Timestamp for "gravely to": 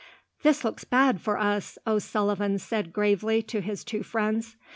2.91-3.61